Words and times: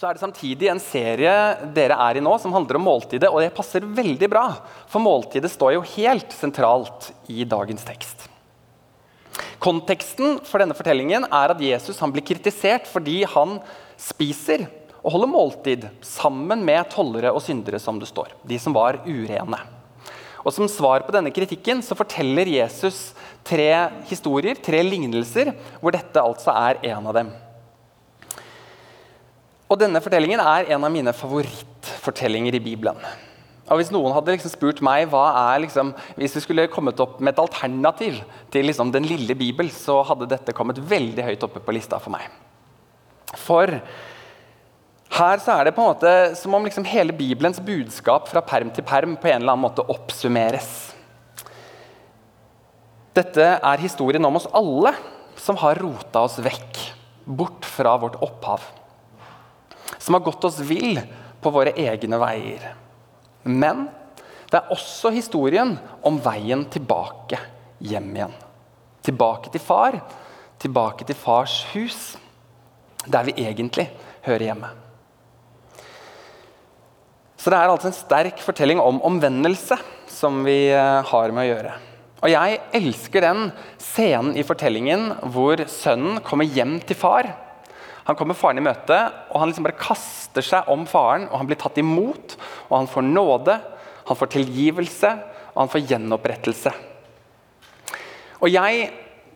så 0.00 0.08
er 0.08 0.16
det 0.16 0.22
samtidig 0.22 0.68
en 0.72 0.78
serie 0.80 1.32
dere 1.76 1.96
er 2.00 2.16
i 2.16 2.22
nå 2.24 2.30
som 2.40 2.54
handler 2.56 2.78
om 2.78 2.86
måltidet. 2.88 3.28
Og 3.28 3.42
det 3.42 3.50
passer 3.52 3.84
veldig 3.84 4.30
bra, 4.32 4.46
for 4.88 5.04
måltidet 5.04 5.50
står 5.52 5.74
jo 5.74 5.82
helt 5.92 6.32
sentralt 6.32 7.10
i 7.28 7.44
dagens 7.44 7.84
tekst. 7.84 8.24
Konteksten 9.60 10.38
for 10.48 10.64
denne 10.64 10.76
fortellingen 10.78 11.26
er 11.28 11.52
at 11.52 11.60
Jesus 11.60 12.00
blir 12.14 12.24
kritisert 12.24 12.88
fordi 12.88 13.18
han 13.28 13.58
spiser 14.00 14.64
og 15.02 15.18
holder 15.18 15.32
måltid 15.34 15.84
sammen 16.00 16.64
med 16.64 16.88
tollere 16.96 17.34
og 17.36 17.44
syndere, 17.44 17.76
som 17.76 18.00
det 18.00 18.08
står. 18.08 18.32
De 18.40 18.56
som 18.56 18.72
var 18.72 19.02
urene. 19.04 19.60
Og 20.40 20.56
Som 20.56 20.64
svar 20.72 21.04
på 21.04 21.12
denne 21.12 21.28
kritikken 21.28 21.84
så 21.84 21.92
forteller 21.92 22.48
Jesus 22.48 23.12
tre 23.44 23.68
historier, 24.08 24.56
tre 24.56 24.80
lignelser, 24.80 25.52
hvor 25.76 25.92
dette 25.92 26.24
altså 26.24 26.56
er 26.56 26.80
en 26.88 27.12
av 27.12 27.20
dem. 27.20 27.32
Og 29.70 29.78
Denne 29.78 30.00
fortellingen 30.02 30.40
er 30.42 30.72
en 30.74 30.82
av 30.82 30.90
mine 30.90 31.12
favorittfortellinger 31.14 32.56
i 32.58 32.62
Bibelen. 32.62 32.98
Og 33.70 33.78
Hvis 33.78 33.92
noen 33.94 34.10
hadde 34.16 34.34
liksom 34.34 34.50
spurt 34.50 34.80
meg 34.82 35.06
hva 35.12 35.28
er 35.54 35.60
liksom, 35.62 35.92
hvis 36.18 36.34
vi 36.34 36.42
skulle 36.42 36.70
kommet 36.72 36.98
opp 36.98 37.20
med 37.22 37.36
et 37.36 37.42
alternativ 37.42 38.16
til 38.50 38.66
liksom 38.66 38.90
den 38.90 39.06
lille 39.06 39.36
Bibel, 39.38 39.70
så 39.70 40.00
hadde 40.08 40.26
dette 40.32 40.54
kommet 40.58 40.80
veldig 40.90 41.22
høyt 41.28 41.46
oppe 41.46 41.62
på 41.62 41.74
lista 41.76 42.00
for 42.02 42.10
meg. 42.16 42.26
For 43.38 43.70
her 45.20 45.44
så 45.44 45.54
er 45.54 45.68
det 45.68 45.74
på 45.76 45.84
en 45.84 45.92
måte 45.92 46.14
som 46.40 46.58
om 46.58 46.66
liksom 46.66 46.88
hele 46.90 47.14
Bibelens 47.14 47.62
budskap 47.62 48.26
fra 48.30 48.42
perm 48.42 48.74
til 48.74 48.86
perm 48.86 49.14
på 49.14 49.30
en 49.30 49.38
eller 49.38 49.54
annen 49.54 49.68
måte 49.68 49.86
oppsummeres. 49.86 50.72
Dette 53.14 53.46
er 53.54 53.86
historien 53.86 54.26
om 54.26 54.38
oss 54.38 54.50
alle 54.50 54.96
som 55.38 55.58
har 55.62 55.78
rota 55.78 56.26
oss 56.26 56.40
vekk, 56.42 56.82
bort 57.22 57.66
fra 57.70 57.94
vårt 58.02 58.18
opphav 58.18 58.66
som 60.00 60.16
har 60.16 60.24
gått 60.24 60.44
oss 60.48 60.58
vill 60.64 60.98
på 61.40 61.52
våre 61.52 61.74
egne 61.76 62.18
veier. 62.20 62.72
Men 63.44 63.86
det 64.50 64.58
er 64.58 64.72
også 64.74 65.12
historien 65.14 65.76
om 66.06 66.18
veien 66.24 66.64
tilbake 66.72 67.38
hjem 67.84 68.08
igjen. 68.16 68.32
Tilbake 69.06 69.52
til 69.52 69.62
far, 69.62 70.00
tilbake 70.60 71.06
til 71.08 71.16
fars 71.16 71.62
hus, 71.74 72.00
der 73.06 73.28
vi 73.28 73.36
egentlig 73.44 73.86
hører 74.26 74.48
hjemme. 74.50 74.72
Så 77.40 77.48
det 77.48 77.56
er 77.56 77.70
altså 77.72 77.88
en 77.88 77.96
sterk 77.96 78.42
fortelling 78.44 78.82
om 78.82 78.98
omvendelse 79.06 79.78
som 80.12 80.42
vi 80.44 80.66
eh, 80.74 80.98
har 81.08 81.32
med 81.32 81.46
å 81.46 81.52
gjøre. 81.54 81.76
Og 82.20 82.28
Jeg 82.28 82.58
elsker 82.76 83.24
den 83.24 83.46
scenen 83.80 84.34
i 84.36 84.44
fortellingen 84.44 85.06
hvor 85.32 85.62
sønnen 85.72 86.20
kommer 86.26 86.44
hjem 86.44 86.76
til 86.84 86.98
far 87.00 87.30
han 88.06 88.16
kommer 88.18 88.38
faren 88.38 88.60
i 88.60 88.64
møte, 88.64 88.96
og 89.30 89.42
han 89.42 89.50
liksom 89.50 89.66
bare 89.66 89.80
kaster 89.80 90.44
seg 90.44 90.70
om 90.72 90.86
faren. 90.88 91.28
og 91.28 91.38
Han 91.40 91.50
blir 91.50 91.60
tatt 91.60 91.78
imot, 91.82 92.36
og 92.68 92.74
han 92.78 92.90
får 92.90 93.06
nåde, 93.06 93.58
han 94.08 94.18
får 94.18 94.32
tilgivelse 94.38 95.12
og 95.50 95.60
han 95.64 95.70
får 95.70 95.86
gjenopprettelse. 95.92 96.72
Og 98.40 98.48
Jeg 98.50 98.90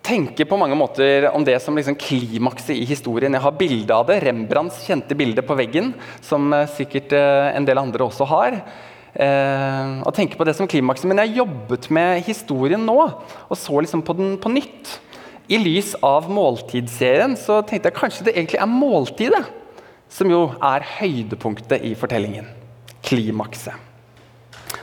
tenker 0.05 0.45
på 0.45 0.59
mange 0.61 0.77
måter 0.77 1.31
om 1.33 1.45
det 1.47 1.57
som 1.65 1.77
liksom 1.77 1.97
klimakset 1.97 2.75
i 2.77 2.85
historien. 2.85 3.33
Jeg 3.33 3.41
har 3.41 3.55
bilde 3.57 3.95
av 3.95 4.05
det, 4.11 4.19
Rembrandts 4.21 4.83
kjente 4.85 5.17
bilde 5.17 5.41
på 5.41 5.57
veggen, 5.57 5.95
som 6.21 6.53
eh, 6.53 6.69
sikkert 6.77 7.15
eh, 7.17 7.55
en 7.57 7.65
del 7.65 7.81
andre 7.81 8.05
også 8.05 8.27
har. 8.29 8.59
Eh, 9.15 9.95
og 10.05 10.13
tenker 10.13 10.37
på 10.37 10.45
det 10.45 10.57
som 10.59 10.69
klimakset. 10.69 11.09
Men 11.09 11.23
jeg 11.23 11.39
jobbet 11.39 11.89
med 11.89 12.21
historien 12.27 12.85
nå 12.85 12.99
og 13.01 13.57
så 13.57 13.81
liksom 13.81 14.05
på 14.05 14.17
den 14.19 14.37
på 14.37 14.53
nytt. 14.53 14.99
I 15.49 15.59
lys 15.61 15.93
av 16.01 16.31
måltidsserien 16.33 17.37
så 17.37 17.59
tenkte 17.67 17.91
jeg 17.91 17.99
kanskje 17.99 18.27
det 18.29 18.37
egentlig 18.37 18.61
er 18.63 18.71
måltidet 18.71 19.43
som 20.13 20.31
jo 20.31 20.47
er 20.63 20.87
høydepunktet 21.01 21.85
i 21.85 21.93
fortellingen. 21.99 22.47
Klimakset. 23.05 23.77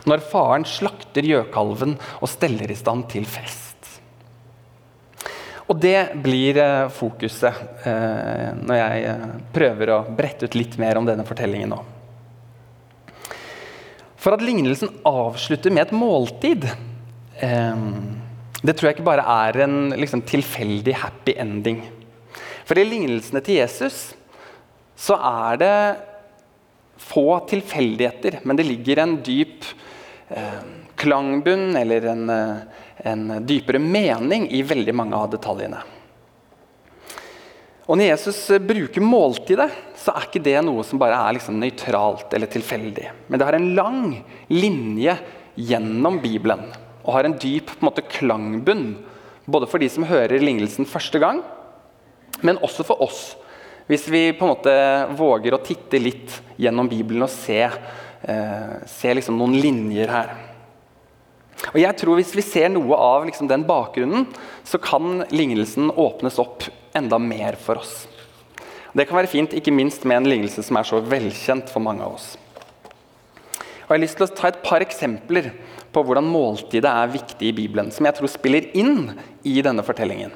Når 0.06 0.22
faren 0.32 0.66
slakter 0.68 1.26
gjøkalven 1.26 1.96
og 2.20 2.30
steller 2.30 2.72
i 2.72 2.78
stand 2.78 3.08
til 3.12 3.26
fest. 3.30 3.68
Og 5.72 5.78
det 5.80 6.12
blir 6.20 6.58
eh, 6.60 6.90
fokuset 6.92 7.88
eh, 7.88 8.50
når 8.60 8.76
jeg 8.76 9.04
eh, 9.08 9.28
prøver 9.56 9.94
å 9.94 10.00
brette 10.18 10.50
ut 10.50 10.58
litt 10.58 10.76
mer 10.82 11.00
om 11.00 11.08
denne 11.08 11.24
fortellingen 11.26 11.72
nå. 11.72 11.78
For 14.22 14.36
at 14.36 14.44
lignelsen 14.44 14.92
avslutter 15.08 15.74
med 15.74 15.88
et 15.88 15.96
måltid 15.96 16.68
eh, 16.68 17.86
det 18.62 18.76
tror 18.78 18.90
jeg 18.90 19.00
ikke 19.00 19.10
bare 19.10 19.26
er 19.26 19.64
en 19.66 19.78
liksom, 19.98 20.22
tilfeldig 20.28 20.94
happy 21.02 21.34
ending. 21.42 21.82
For 22.68 22.78
i 22.78 22.86
lignelsene 22.86 23.42
til 23.44 23.58
Jesus 23.58 24.12
så 25.02 25.18
er 25.18 25.62
det 25.62 25.78
få 27.02 27.40
tilfeldigheter, 27.50 28.44
men 28.46 28.60
det 28.60 28.68
ligger 28.68 29.02
en 29.02 29.16
dyp 29.26 29.66
eh, 30.30 30.60
klangbunn 31.02 31.74
eller 31.80 32.06
en, 32.12 32.30
eh, 32.30 32.84
en, 33.10 33.26
dypere 33.50 33.82
mening 33.82 34.46
i 34.54 34.62
veldig 34.62 34.94
mange 34.96 35.18
av 35.18 35.32
detaljene. 35.34 35.82
Og 37.90 37.98
Når 37.98 38.12
Jesus 38.12 38.38
bruker 38.64 39.04
måltidet, 39.04 39.68
så 39.98 40.14
er 40.14 40.28
ikke 40.28 40.44
det 40.46 40.60
noe 40.64 40.86
som 40.88 41.02
bare 41.02 41.18
er 41.18 41.36
liksom 41.36 41.58
nøytralt 41.60 42.32
eller 42.38 42.48
tilfeldig. 42.48 43.10
Men 43.28 43.42
det 43.42 43.48
har 43.50 43.58
en 43.58 43.74
lang 43.76 44.06
linje 44.54 45.18
gjennom 45.58 46.22
Bibelen 46.22 46.70
og 47.04 47.14
har 47.16 47.28
en 47.28 47.38
dyp 47.42 47.74
en 47.76 47.88
måte, 47.88 48.06
klangbunn. 48.06 48.94
Både 49.50 49.68
for 49.70 49.82
de 49.82 49.90
som 49.90 50.06
hører 50.08 50.42
lignelsen 50.44 50.88
første 50.90 51.20
gang, 51.22 51.42
men 52.46 52.62
også 52.62 52.86
for 52.88 53.02
oss. 53.04 53.36
Hvis 53.90 54.06
vi 54.12 54.30
på 54.38 54.46
en 54.46 54.54
måte 54.54 54.74
våger 55.20 55.56
å 55.56 55.64
titte 55.66 56.00
litt 56.00 56.38
gjennom 56.62 56.90
Bibelen 56.90 57.26
og 57.26 57.34
se, 57.34 57.64
eh, 57.66 58.76
se 58.88 59.14
liksom 59.14 59.38
noen 59.38 59.58
linjer 59.60 60.08
her. 60.08 60.36
Og 61.74 61.78
jeg 61.78 61.98
tror 61.98 62.16
Hvis 62.16 62.36
vi 62.36 62.42
ser 62.42 62.70
noe 62.70 62.96
av 62.96 63.26
liksom 63.26 63.48
den 63.48 63.64
bakgrunnen, 63.64 64.28
så 64.64 64.82
kan 64.82 65.26
lignelsen 65.30 65.92
åpnes 65.92 66.40
opp 66.40 66.64
enda 66.96 67.20
mer 67.20 67.56
for 67.56 67.76
oss. 67.78 68.08
Det 68.94 69.08
kan 69.08 69.18
være 69.18 69.32
fint, 69.32 69.54
ikke 69.54 69.72
minst 69.72 70.04
med 70.06 70.18
en 70.18 70.30
lignelse 70.30 70.64
som 70.64 70.78
er 70.78 70.84
så 70.84 71.00
velkjent 71.00 71.70
for 71.70 71.80
mange 71.80 72.04
av 72.04 72.16
oss. 72.16 72.38
Og 73.92 73.98
Jeg 73.98 74.00
har 74.00 74.06
lyst 74.06 74.20
til 74.22 74.24
å 74.24 74.32
ta 74.32 74.48
et 74.48 74.62
par 74.64 74.80
eksempler 74.80 75.50
på 75.92 76.02
hvordan 76.08 76.24
måltidet 76.24 76.88
er 76.88 77.10
viktig 77.12 77.50
i 77.50 77.56
Bibelen, 77.58 77.90
som 77.92 78.06
jeg 78.08 78.16
tror 78.16 78.30
spiller 78.32 78.70
inn 78.72 79.10
i 79.44 79.58
denne 79.60 79.84
fortellingen. 79.84 80.32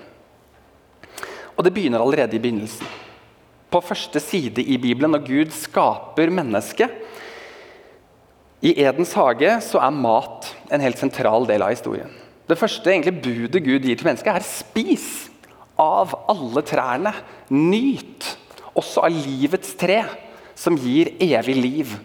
Og 1.55 1.63
det 1.63 1.71
begynner 1.71 2.01
allerede 2.03 2.35
i 2.35 2.41
begynnelsen. 2.43 2.89
På 3.71 3.79
første 3.79 4.19
side 4.19 4.59
i 4.59 4.75
Bibelen, 4.75 5.13
når 5.15 5.23
Gud 5.23 5.53
skaper 5.55 6.33
mennesket 6.35 6.91
I 8.59 8.73
Edens 8.83 9.13
hage 9.15 9.53
så 9.63 9.79
er 9.87 10.01
mat 10.03 10.49
en 10.67 10.83
helt 10.83 10.99
sentral 10.99 11.47
del 11.47 11.63
av 11.63 11.71
historien. 11.71 12.11
Det 12.51 12.57
første 12.59 12.91
egentlig 12.91 13.21
budet 13.23 13.61
Gud 13.63 13.87
gir 13.87 13.95
til 13.95 14.09
mennesket, 14.09 14.35
er 14.35 14.43
spis 14.49 15.07
av 15.79 16.11
alle 16.27 16.65
trærne. 16.67 17.15
Nyt 17.55 18.27
også 18.75 19.05
av 19.07 19.15
livets 19.15 19.71
tre, 19.79 20.01
som 20.59 20.75
gir 20.75 21.13
evig 21.23 21.55
liv, 21.55 21.95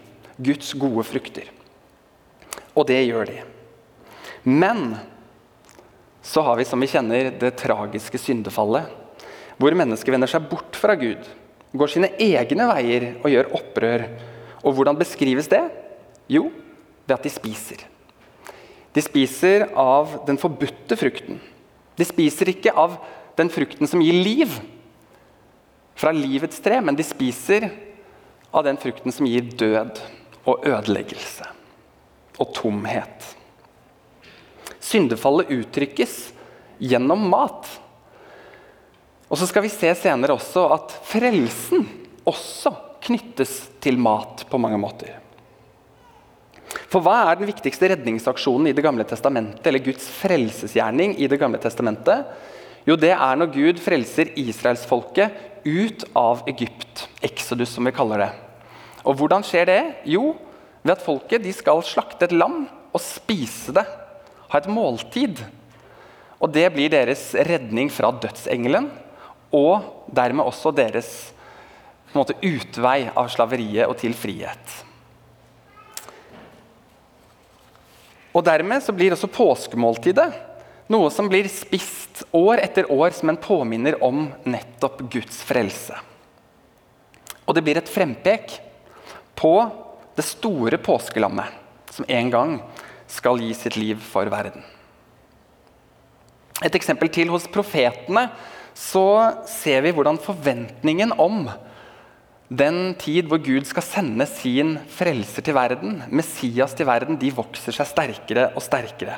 Guds 0.43 0.73
gode 0.79 1.05
frukter. 1.07 1.49
Og 2.75 2.87
det 2.89 3.01
gjør 3.03 3.29
de. 3.29 3.41
Men 4.47 4.95
så 6.21 6.43
har 6.45 6.57
vi 6.57 6.65
som 6.65 6.81
vi 6.81 6.89
kjenner 6.89 7.31
det 7.41 7.55
tragiske 7.59 8.19
syndefallet, 8.21 8.89
hvor 9.61 9.75
mennesket 9.77 10.13
vender 10.13 10.29
seg 10.29 10.47
bort 10.49 10.77
fra 10.77 10.95
Gud, 10.97 11.21
går 11.77 11.91
sine 11.91 12.11
egne 12.21 12.67
veier 12.71 13.07
og 13.21 13.29
gjør 13.31 13.51
opprør. 13.57 14.05
Og 14.61 14.75
hvordan 14.77 14.97
beskrives 14.99 15.49
det? 15.51 15.61
Jo, 16.31 16.49
ved 17.07 17.15
at 17.15 17.25
de 17.25 17.31
spiser. 17.33 17.85
De 18.91 19.01
spiser 19.03 19.69
av 19.77 20.21
den 20.27 20.39
forbudte 20.41 20.97
frukten. 20.99 21.39
De 21.97 22.07
spiser 22.07 22.51
ikke 22.51 22.73
av 22.75 22.97
den 23.37 23.51
frukten 23.53 23.87
som 23.89 24.01
gir 24.03 24.17
liv, 24.17 24.59
fra 25.95 26.11
livets 26.15 26.61
tre, 26.63 26.79
men 26.81 26.95
de 26.97 27.05
spiser 27.05 27.67
av 28.51 28.65
den 28.65 28.79
frukten 28.81 29.13
som 29.13 29.27
gir 29.29 29.45
død 29.59 29.99
og 30.49 30.65
ødeleggelse 30.67 31.47
og 32.41 32.53
tomhet. 32.57 33.31
Syndefallet 34.81 35.51
uttrykkes 35.53 36.15
gjennom 36.81 37.27
mat. 37.29 37.67
Og 39.29 39.39
så 39.39 39.47
skal 39.47 39.63
vi 39.65 39.71
se 39.71 39.91
senere 39.95 40.35
også 40.35 40.65
at 40.75 40.95
frelsen 41.07 41.85
også 42.27 42.73
knyttes 43.01 43.53
til 43.81 43.99
mat 44.01 44.45
på 44.49 44.59
mange 44.61 44.79
måter. 44.81 45.17
For 46.91 47.03
hva 47.03 47.17
er 47.29 47.39
den 47.39 47.49
viktigste 47.49 47.89
redningsaksjonen 47.91 48.69
i 48.69 48.75
Det 48.75 48.83
gamle 48.83 49.05
testamentet, 49.07 49.65
eller 49.67 49.83
Guds 49.83 50.07
frelsesgjerning 50.21 51.17
i 51.19 51.27
Det 51.27 51.39
gamle 51.39 51.59
testamentet? 51.61 52.25
Jo, 52.87 52.97
det 52.97 53.13
er 53.13 53.37
når 53.37 53.51
Gud 53.53 53.79
frelser 53.79 54.31
israelsfolket 54.39 55.65
ut 55.65 56.03
av 56.17 56.41
Egypt. 56.49 57.07
Exodus, 57.21 57.75
som 57.75 57.85
vi 57.85 57.93
kaller 57.95 58.25
det. 58.25 58.31
Og 59.05 59.17
hvordan 59.17 59.43
skjer 59.45 59.67
det? 59.69 59.81
Jo, 60.09 60.35
ved 60.83 60.95
at 60.95 61.05
folket 61.05 61.47
skal 61.55 61.81
slakte 61.85 62.27
et 62.27 62.35
lam 62.35 62.65
og 62.91 63.01
spise 63.03 63.73
det. 63.75 63.85
Ha 64.51 64.59
et 64.59 64.69
måltid. 64.69 65.41
Og 66.41 66.51
det 66.53 66.67
blir 66.73 66.91
deres 66.91 67.31
redning 67.47 67.91
fra 67.93 68.09
dødsengelen, 68.11 68.89
og 69.53 70.07
dermed 70.09 70.47
også 70.47 70.71
deres 70.73 71.11
måte 72.15 72.35
utvei 72.41 73.05
av 73.15 73.29
slaveriet 73.31 73.87
og 73.87 73.97
til 74.01 74.15
frihet. 74.17 74.79
Og 78.31 78.43
Dermed 78.47 78.79
så 78.83 78.95
blir 78.95 79.11
også 79.11 79.27
påskemåltidet 79.31 80.29
noe 80.91 81.11
som 81.11 81.27
blir 81.31 81.47
spist 81.51 82.23
år 82.35 82.61
etter 82.63 82.87
år 82.91 83.11
som 83.15 83.31
en 83.31 83.39
påminner 83.39 83.97
om 84.03 84.25
nettopp 84.47 85.03
Guds 85.11 85.41
frelse. 85.47 85.95
Og 87.43 87.55
det 87.55 87.63
blir 87.65 87.79
et 87.79 87.91
frempek 87.91 88.57
på 89.37 89.55
det 90.17 90.25
store 90.27 90.79
påskelammet 90.81 91.59
som 91.91 92.07
en 92.07 92.29
gang 92.31 92.53
skal 93.11 93.41
gi 93.41 93.51
sitt 93.57 93.77
liv 93.79 93.99
for 94.03 94.29
verden. 94.31 94.63
Et 96.61 96.75
eksempel 96.77 97.09
til 97.11 97.31
hos 97.33 97.47
profetene 97.51 98.27
så 98.77 99.05
ser 99.49 99.83
vi 99.83 99.93
hvordan 99.95 100.19
forventningen 100.21 101.13
om 101.19 101.47
den 102.51 102.93
tid 102.99 103.29
hvor 103.31 103.39
Gud 103.43 103.65
skal 103.67 103.85
sende 103.85 104.27
sin 104.27 104.75
frelser 104.91 105.45
til 105.45 105.55
verden, 105.55 106.01
Messias 106.11 106.75
til 106.75 106.87
verden, 106.89 107.19
de 107.19 107.31
vokser 107.33 107.75
seg 107.75 107.87
sterkere 107.87 108.49
og 108.51 108.63
sterkere. 108.65 109.15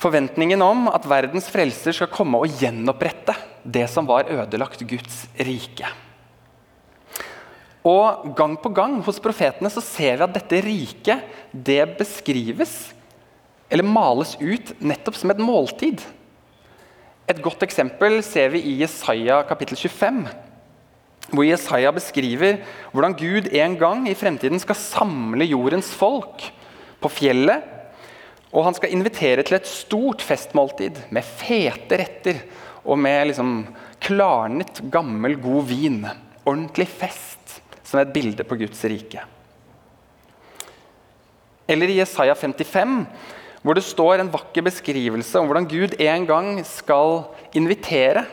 Forventningen 0.00 0.62
om 0.64 0.86
at 0.92 1.08
verdens 1.08 1.48
frelser 1.52 1.96
skal 1.96 2.12
komme 2.12 2.40
og 2.40 2.60
gjenopprette 2.60 3.34
det 3.64 3.84
som 3.92 4.06
var 4.08 4.30
ødelagt 4.32 4.84
Guds 4.88 5.26
rike. 5.36 5.88
Og 7.86 8.34
Gang 8.36 8.58
på 8.60 8.72
gang 8.76 8.98
hos 9.06 9.20
profetene 9.22 9.70
så 9.72 9.82
ser 9.84 10.18
vi 10.18 10.26
at 10.26 10.34
dette 10.36 10.62
riket 10.66 11.24
det 11.52 11.82
beskrives 11.98 12.92
eller 13.70 13.86
males 13.86 14.34
ut 14.40 14.74
nettopp 14.82 15.16
som 15.16 15.30
et 15.32 15.40
måltid. 15.40 16.02
Et 17.30 17.40
godt 17.40 17.62
eksempel 17.62 18.18
ser 18.26 18.50
vi 18.52 18.64
i 18.66 18.80
Jesaja 18.82 19.40
kapittel 19.48 19.78
25 19.78 20.24
hvor 21.30 21.46
Jesaja 21.46 21.92
beskriver 21.94 22.60
hvordan 22.90 23.14
Gud 23.18 23.50
en 23.54 23.76
gang 23.78 24.08
i 24.10 24.16
fremtiden 24.18 24.60
skal 24.62 24.78
samle 24.78 25.46
jordens 25.46 25.92
folk 25.94 26.48
på 27.00 27.10
fjellet. 27.12 27.62
Og 28.50 28.66
han 28.66 28.74
skal 28.74 28.94
invitere 28.96 29.44
til 29.46 29.60
et 29.60 29.68
stort 29.70 30.24
festmåltid 30.26 30.98
med 31.14 31.22
fete 31.22 32.00
retter 32.00 32.40
og 32.82 32.98
med 32.98 33.30
liksom 33.30 33.52
klarnet, 34.02 34.82
gammel, 34.90 35.36
god 35.38 35.68
vin. 35.70 36.00
Ordentlig 36.42 36.88
fest, 36.90 37.39
som 37.90 37.98
et 37.98 38.12
bilde 38.14 38.46
på 38.46 38.58
Guds 38.60 38.80
rike. 38.86 39.24
Eller 41.70 41.90
i 41.90 41.98
Jesaja 41.98 42.34
55, 42.38 43.04
hvor 43.62 43.76
det 43.76 43.84
står 43.84 44.22
en 44.22 44.32
vakker 44.32 44.64
beskrivelse 44.66 45.38
om 45.38 45.50
hvordan 45.50 45.68
Gud 45.70 45.96
en 46.00 46.26
gang 46.26 46.52
skal 46.66 47.24
invitere 47.58 48.24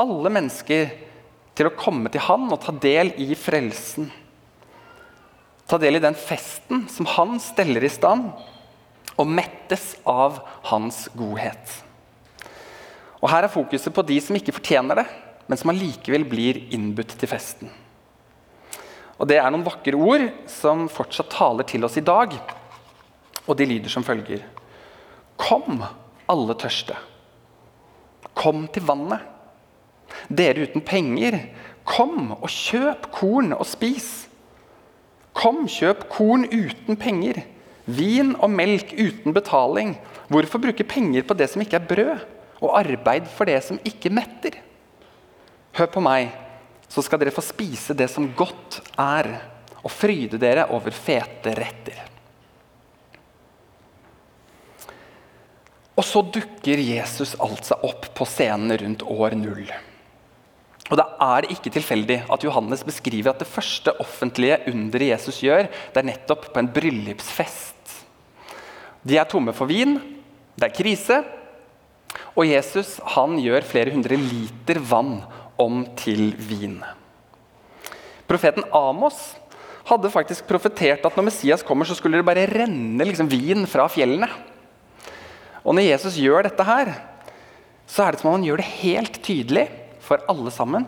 alle 0.00 0.32
mennesker 0.32 0.90
til 1.56 1.68
å 1.68 1.76
komme 1.76 2.10
til 2.12 2.24
han 2.26 2.48
og 2.50 2.60
ta 2.64 2.74
del 2.82 3.14
i 3.22 3.30
frelsen. 3.38 4.10
Ta 5.66 5.78
del 5.80 5.98
i 5.98 6.04
den 6.04 6.16
festen 6.18 6.84
som 6.92 7.08
han 7.16 7.40
steller 7.42 7.84
i 7.84 7.92
stand, 7.92 8.28
og 9.16 9.30
mettes 9.32 9.94
av 10.04 10.42
hans 10.68 11.06
godhet. 11.16 11.78
Og 13.22 13.30
Her 13.32 13.46
er 13.46 13.52
fokuset 13.52 13.94
på 13.96 14.04
de 14.04 14.18
som 14.20 14.36
ikke 14.36 14.54
fortjener 14.58 15.00
det, 15.00 15.06
men 15.48 15.58
som 15.58 15.72
allikevel 15.72 16.26
blir 16.28 16.60
innbudt 16.74 17.16
til 17.16 17.30
festen. 17.30 17.72
Og 19.16 19.28
Det 19.28 19.38
er 19.40 19.48
noen 19.50 19.64
vakre 19.64 19.96
ord 19.96 20.26
som 20.50 20.86
fortsatt 20.92 21.32
taler 21.32 21.64
til 21.68 21.84
oss 21.88 21.96
i 21.96 22.04
dag. 22.04 22.34
Og 23.46 23.56
de 23.56 23.66
lyder 23.68 23.92
som 23.92 24.04
følger. 24.04 24.42
Kom, 25.40 25.80
alle 26.28 26.56
tørste. 26.58 26.96
Kom 28.36 28.66
til 28.72 28.84
vannet. 28.88 29.22
Dere 30.28 30.66
uten 30.66 30.84
penger, 30.84 31.38
kom 31.86 32.32
og 32.36 32.48
kjøp 32.50 33.10
korn 33.14 33.54
og 33.56 33.64
spis. 33.68 34.26
Kom, 35.36 35.66
kjøp 35.68 36.06
korn 36.12 36.46
uten 36.48 36.98
penger, 36.98 37.42
vin 37.84 38.34
og 38.40 38.50
melk 38.52 38.94
uten 38.96 39.34
betaling. 39.36 39.94
Hvorfor 40.32 40.62
bruke 40.62 40.86
penger 40.88 41.26
på 41.26 41.36
det 41.38 41.50
som 41.52 41.62
ikke 41.62 41.78
er 41.78 41.88
brød, 41.90 42.24
og 42.64 42.72
arbeid 42.78 43.28
for 43.28 43.48
det 43.48 43.60
som 43.64 43.80
ikke 43.84 44.10
metter? 44.10 44.56
Hør 45.76 45.90
på 45.92 46.02
meg, 46.02 46.32
så 46.88 47.02
skal 47.02 47.20
dere 47.20 47.34
få 47.34 47.44
spise 47.44 47.96
det 47.96 48.08
som 48.12 48.28
godt 48.36 48.80
er, 49.00 49.30
og 49.82 49.92
fryde 49.92 50.38
dere 50.42 50.66
over 50.74 50.94
fete 50.94 51.52
retter. 51.54 51.98
Og 55.96 56.04
så 56.04 56.20
dukker 56.20 56.80
Jesus 56.82 57.34
altså 57.40 57.78
opp 57.86 58.10
på 58.16 58.26
scenen 58.28 58.74
rundt 58.82 59.04
år 59.06 59.36
null. 59.38 59.68
Og 60.86 60.98
Da 61.00 61.06
er 61.18 61.42
det 61.42 61.56
ikke 61.56 61.72
tilfeldig 61.74 62.18
at 62.30 62.44
Johannes 62.46 62.84
beskriver 62.86 63.32
at 63.32 63.40
det 63.42 63.48
første 63.50 63.94
offentlige 64.02 64.60
underet 64.70 65.08
Jesus 65.16 65.40
gjør, 65.42 65.66
det 65.66 66.02
er 66.02 66.10
nettopp 66.12 66.52
på 66.52 66.62
en 66.62 66.70
bryllupsfest. 66.70 67.74
De 69.06 69.18
er 69.18 69.26
tomme 69.30 69.54
for 69.54 69.70
vin, 69.70 69.96
det 70.54 70.68
er 70.68 70.76
krise, 70.76 71.22
og 72.36 72.46
Jesus 72.46 72.96
han 73.16 73.38
gjør 73.40 73.66
flere 73.66 73.92
hundre 73.94 74.18
liter 74.20 74.78
vann 74.78 75.18
om 75.60 75.84
til 75.98 76.32
vin. 76.38 76.78
Profeten 78.26 78.66
Amos 78.74 79.36
hadde 79.86 80.10
faktisk 80.10 80.48
profetert 80.48 81.04
at 81.06 81.16
når 81.16 81.28
Messias 81.28 81.62
kommer, 81.66 81.86
så 81.86 81.94
skulle 81.94 82.18
det 82.18 82.26
bare 82.26 82.48
renne 82.50 83.06
liksom, 83.06 83.30
vin 83.30 83.66
fra 83.70 83.86
fjellene. 83.90 84.28
Og 85.66 85.74
Når 85.74 85.88
Jesus 85.88 86.18
gjør 86.22 86.46
dette 86.46 86.64
her, 86.66 86.92
så 87.86 88.04
er 88.04 88.12
det 88.12 88.20
som 88.20 88.30
om 88.30 88.36
han 88.38 88.46
gjør 88.46 88.62
det 88.62 88.72
helt 88.82 89.20
tydelig 89.22 89.66
for 90.02 90.22
alle 90.30 90.50
sammen. 90.54 90.86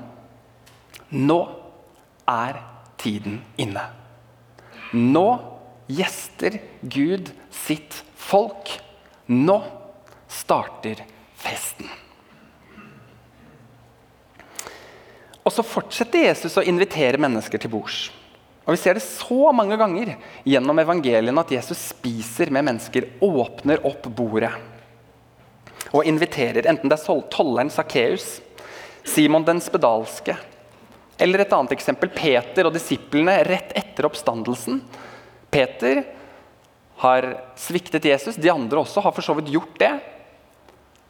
Nå 1.11 1.39
er 2.29 2.61
tiden 2.99 3.41
inne. 3.59 3.85
Nå 4.93 5.29
gjester 5.91 6.59
Gud 6.83 7.31
sitt 7.55 8.03
folk. 8.19 8.71
Nå 9.27 9.59
starter 10.29 11.03
festen. 11.39 11.89
Og 15.49 15.55
så 15.55 15.65
fortsetter 15.65 16.27
Jesus 16.27 16.59
å 16.61 16.67
invitere 16.69 17.21
mennesker 17.21 17.63
til 17.63 17.73
bords. 17.73 18.11
Og 18.69 18.75
Vi 18.75 18.81
ser 18.83 18.99
det 18.99 19.05
så 19.07 19.49
mange 19.57 19.79
ganger 19.81 20.11
gjennom 20.45 20.77
evangeliene 20.83 21.41
at 21.41 21.55
Jesus 21.55 21.87
spiser 21.95 22.53
med 22.53 22.67
mennesker, 22.69 23.07
åpner 23.25 23.81
opp 23.89 24.05
bordet 24.13 24.53
og 25.89 26.05
inviterer. 26.05 26.67
Enten 26.69 26.93
det 26.93 26.99
er 27.01 27.23
tolleren 27.33 27.73
Sakkeus, 27.73 28.43
Simon 29.09 29.47
den 29.47 29.63
spedalske. 29.65 30.37
Eller 31.17 31.43
et 31.43 31.55
annet 31.57 31.73
eksempel 31.79 32.13
Peter 32.13 32.69
og 32.69 32.75
disiplene 32.77 33.39
rett 33.49 33.73
etter 33.79 34.05
oppstandelsen. 34.07 34.83
Peter 35.49 36.03
har 37.01 37.31
sviktet 37.57 38.05
Jesus, 38.05 38.37
de 38.37 38.53
andre 38.53 38.83
også 38.83 39.01
har 39.01 39.17
for 39.17 39.25
så 39.25 39.33
vidt 39.39 39.49
gjort 39.55 39.81
det. 39.81 39.95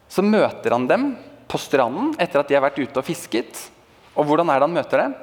Så 0.07 0.23
møter 0.23 0.77
han 0.77 0.87
dem 0.87 1.11
på 1.51 1.59
stranden 1.59 2.15
etter 2.21 2.39
at 2.39 2.47
de 2.47 2.55
har 2.55 2.63
vært 2.63 2.79
ute 2.79 3.01
og 3.01 3.05
fisket. 3.05 3.67
Og 4.15 4.25
hvordan 4.27 4.49
er 4.49 4.59
det 4.59 4.67
han 4.67 4.77
møter 4.77 5.03
dem? 5.03 5.15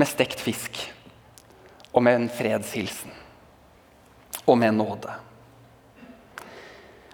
Med 0.00 0.08
stekt 0.08 0.40
fisk. 0.42 0.80
Og 1.92 2.04
med 2.04 2.18
en 2.18 2.30
fredshilsen. 2.32 3.12
Og 4.46 4.58
med 4.58 4.74
nåde. 4.76 5.12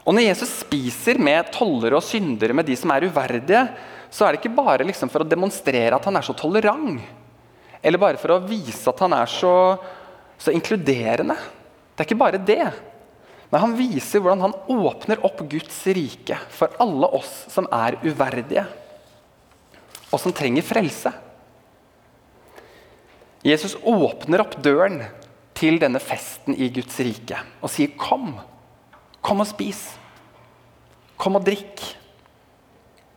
Og 0.09 0.15
Når 0.17 0.25
Jesus 0.25 0.53
spiser 0.62 1.19
med 1.21 1.50
tollere 1.53 1.99
og 1.99 2.05
syndere, 2.05 2.55
med 2.57 2.65
de 2.65 2.77
som 2.81 2.91
er 2.95 3.05
uverdige, 3.05 3.67
så 4.09 4.25
er 4.25 4.33
det 4.33 4.41
ikke 4.41 4.57
bare 4.57 4.87
liksom 4.88 5.11
for 5.12 5.21
å 5.21 5.29
demonstrere 5.29 5.93
at 5.93 6.07
han 6.09 6.17
er 6.17 6.25
så 6.25 6.33
tolerant. 6.33 7.03
Eller 7.83 8.00
bare 8.00 8.17
for 8.17 8.33
å 8.33 8.43
vise 8.49 8.88
at 8.88 9.03
han 9.05 9.12
er 9.12 9.29
så, 9.29 9.53
så 10.41 10.55
inkluderende. 10.55 11.37
Det 11.93 12.00
er 12.00 12.09
ikke 12.09 12.23
bare 12.25 12.41
det. 12.41 12.65
Men 13.53 13.62
han 13.62 13.77
viser 13.77 14.23
hvordan 14.25 14.47
han 14.47 14.57
åpner 14.73 15.21
opp 15.25 15.45
Guds 15.50 15.77
rike 15.93 16.41
for 16.53 16.73
alle 16.81 17.09
oss 17.21 17.33
som 17.53 17.69
er 17.73 17.97
uverdige, 18.05 18.65
og 20.11 20.21
som 20.21 20.33
trenger 20.33 20.65
frelse. 20.65 21.12
Jesus 23.47 23.77
åpner 23.87 24.43
opp 24.43 24.57
døren 24.65 25.03
til 25.59 25.79
denne 25.83 26.00
festen 26.03 26.57
i 26.57 26.71
Guds 26.75 26.99
rike 27.03 27.38
og 27.61 27.71
sier, 27.71 27.95
'Kom, 27.97 28.38
kom 29.23 29.41
og 29.41 29.47
spis. 29.47 29.99
Kom 31.17 31.37
og 31.37 31.45
drikk.' 31.45 31.95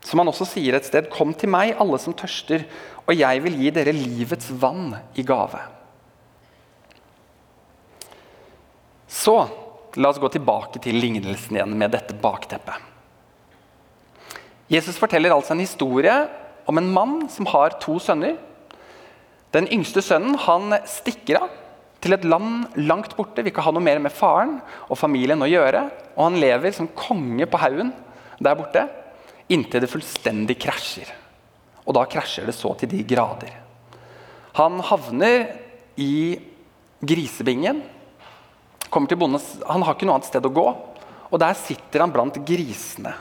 Som 0.01 0.19
han 0.19 0.27
også 0.27 0.45
sier 0.45 0.75
et 0.75 0.85
sted, 0.85 1.09
'Kom 1.09 1.33
til 1.33 1.49
meg, 1.49 1.75
alle 1.79 1.99
som 1.99 2.13
tørster, 2.13 2.65
og 3.07 3.15
jeg 3.15 3.43
vil 3.43 3.57
gi 3.57 3.69
dere 3.69 3.93
livets 3.93 4.49
vann 4.51 4.95
i 5.15 5.23
gave'. 5.23 5.59
Så 9.07 9.49
la 9.95 10.09
oss 10.09 10.19
gå 10.19 10.29
tilbake 10.29 10.79
til 10.79 10.95
lignelsen 10.95 11.55
igjen 11.55 11.77
med 11.77 11.91
dette 11.91 12.13
bakteppet. 12.13 12.75
Jesus 14.71 14.97
forteller 14.97 15.33
altså 15.35 15.51
en 15.51 15.59
historie 15.59 16.13
om 16.69 16.77
en 16.77 16.91
mann 16.93 17.15
som 17.31 17.49
har 17.49 17.77
to 17.81 17.97
sønner. 18.01 18.37
Den 19.51 19.67
yngste 19.73 20.03
sønnen 20.05 20.37
han 20.45 20.75
stikker 20.87 21.41
av 21.41 21.57
til 22.01 22.15
et 22.15 22.25
land 22.25 22.77
langt 22.81 23.13
borte, 23.17 23.43
vil 23.43 23.51
ikke 23.51 23.63
ha 23.65 23.73
noe 23.75 23.85
mer 23.85 23.99
med 24.01 24.13
faren 24.13 24.55
og 24.87 24.97
familien 24.97 25.43
å 25.43 25.49
gjøre. 25.49 25.83
Og 26.15 26.23
han 26.25 26.39
lever 26.41 26.73
som 26.73 26.89
konge 26.97 27.45
på 27.49 27.61
haugen 27.61 27.91
der 28.41 28.57
borte 28.57 28.87
inntil 29.51 29.83
det 29.83 29.91
fullstendig 29.91 30.57
krasjer. 30.63 31.09
Og 31.85 31.93
da 31.97 32.05
krasjer 32.09 32.47
det 32.47 32.55
så 32.57 32.73
til 32.79 32.89
de 32.91 33.03
grader. 33.05 33.53
Han 34.57 34.79
havner 34.83 35.45
i 35.99 36.39
grisebingen. 37.01 37.81
til 38.91 39.17
bonden, 39.17 39.41
Han 39.67 39.83
har 39.83 39.95
ikke 39.95 40.05
noe 40.05 40.15
annet 40.15 40.27
sted 40.27 40.45
å 40.45 40.49
gå, 40.49 40.67
og 41.31 41.39
der 41.39 41.53
sitter 41.53 42.01
han 42.01 42.11
blant 42.11 42.35
grisene. 42.45 43.13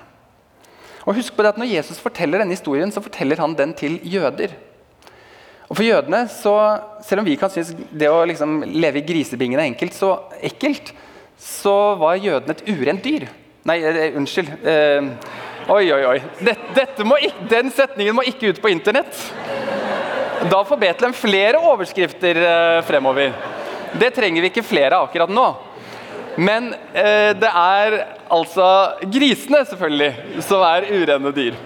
Og 1.06 1.16
husk 1.16 1.36
på 1.36 1.44
det 1.44 1.54
at 1.54 1.60
Når 1.60 1.72
Jesus 1.72 2.00
forteller 2.02 2.42
denne 2.42 2.56
historien, 2.56 2.92
så 2.92 3.02
forteller 3.02 3.40
han 3.40 3.54
den 3.56 3.74
til 3.74 3.98
jøder. 4.04 4.56
Og 5.70 5.76
For 5.76 5.86
jødene, 5.86 6.24
så, 6.28 6.54
selv 7.06 7.22
om 7.22 7.28
vi 7.28 7.36
kan 7.38 7.50
synes 7.50 7.70
det 7.92 8.08
å 8.10 8.24
liksom 8.26 8.64
leve 8.66 8.98
i 8.98 9.06
grisebingen 9.06 9.60
er 9.60 9.68
enkelt, 9.70 9.94
så 9.94 10.16
ekkelt, 10.42 10.90
så 11.40 11.94
var 12.00 12.18
jødene 12.18 12.56
et 12.56 12.66
urent 12.68 13.04
dyr. 13.04 13.28
Nei, 13.70 13.78
eh, 13.84 14.16
unnskyld. 14.18 14.50
Eh, 14.66 15.06
oi, 15.70 15.84
oi, 15.94 16.02
oi. 16.08 16.18
Dette, 16.42 17.06
ikke, 17.22 17.46
den 17.52 17.70
setningen 17.70 18.16
må 18.16 18.24
ikke 18.26 18.50
ut 18.50 18.60
på 18.60 18.72
internett. 18.72 19.14
Da 20.50 20.62
får 20.64 20.80
Betlehem 20.80 21.14
flere 21.14 21.60
overskrifter 21.70 22.42
eh, 22.42 22.82
fremover. 22.88 23.32
Det 24.00 24.10
trenger 24.16 24.42
vi 24.42 24.50
ikke 24.50 24.66
flere 24.66 24.98
av 24.98 25.08
akkurat 25.08 25.30
nå. 25.30 25.46
Men 26.38 26.72
eh, 26.94 27.32
det 27.38 27.50
er 27.50 27.96
altså 28.30 28.66
grisene, 29.10 29.64
selvfølgelig, 29.66 30.42
som 30.46 30.62
er 30.66 30.86
urene 30.92 31.32
dyr. 31.34 31.58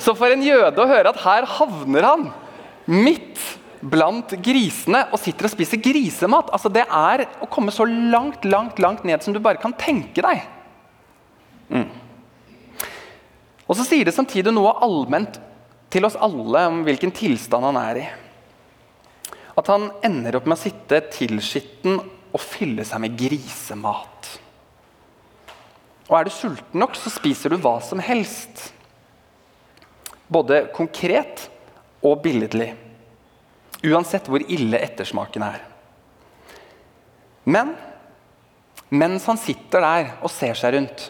Så 0.00 0.14
for 0.16 0.32
en 0.32 0.42
jøde 0.42 0.80
å 0.80 0.88
høre 0.88 1.12
at 1.12 1.22
her 1.22 1.46
havner 1.58 2.06
han 2.08 2.28
midt 2.90 3.40
blant 3.80 4.32
grisene 4.44 5.06
og 5.08 5.20
sitter 5.20 5.46
og 5.48 5.52
spiser 5.54 5.80
grisemat 5.80 6.50
altså 6.52 6.68
Det 6.72 6.82
er 6.84 7.22
å 7.40 7.48
komme 7.48 7.72
så 7.72 7.86
langt, 7.88 8.44
langt, 8.44 8.80
langt 8.82 9.06
ned 9.08 9.24
som 9.24 9.32
du 9.32 9.40
bare 9.40 9.60
kan 9.60 9.72
tenke 9.76 10.24
deg. 10.24 10.42
Mm. 11.70 11.86
Og 13.70 13.78
så 13.78 13.86
sier 13.86 14.08
det 14.08 14.16
samtidig 14.16 14.52
noe 14.52 14.74
allment 14.82 15.38
til 15.90 16.06
oss 16.06 16.18
alle 16.18 16.64
om 16.70 16.82
hvilken 16.86 17.12
tilstand 17.14 17.66
han 17.68 17.78
er 17.80 18.00
i. 18.02 18.06
At 19.60 19.68
han 19.70 19.90
ender 20.06 20.38
opp 20.38 20.48
med 20.48 20.58
å 20.58 20.62
sitte 20.64 21.02
tilskitten 21.12 22.00
og 22.30 22.42
fylle 22.42 22.84
seg 22.86 23.02
med 23.02 23.16
grisemat. 23.18 24.30
Og 26.10 26.16
er 26.18 26.26
du 26.26 26.32
sulten 26.34 26.82
nok, 26.82 26.96
så 26.98 27.12
spiser 27.12 27.52
du 27.52 27.60
hva 27.62 27.76
som 27.84 28.02
helst. 28.02 28.70
Både 30.30 30.64
konkret 30.74 31.46
og 32.02 32.18
billedlig. 32.24 32.72
Uansett 33.86 34.26
hvor 34.28 34.42
ille 34.42 34.80
ettersmaken 34.82 35.46
er. 35.46 35.62
Men 37.46 37.72
mens 38.90 39.24
han 39.30 39.38
sitter 39.38 39.86
der 39.86 40.12
og 40.18 40.32
ser 40.34 40.58
seg 40.58 40.74
rundt, 40.74 41.06